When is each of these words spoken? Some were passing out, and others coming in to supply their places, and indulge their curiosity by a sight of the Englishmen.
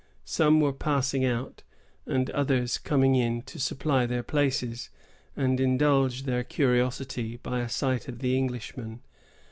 Some 0.25 0.59
were 0.61 0.73
passing 0.73 1.23
out, 1.25 1.61
and 2.07 2.31
others 2.31 2.79
coming 2.79 3.13
in 3.13 3.43
to 3.43 3.59
supply 3.59 4.07
their 4.07 4.23
places, 4.23 4.89
and 5.37 5.59
indulge 5.59 6.23
their 6.23 6.43
curiosity 6.43 7.35
by 7.37 7.59
a 7.59 7.69
sight 7.69 8.07
of 8.07 8.17
the 8.17 8.35
Englishmen. 8.35 9.01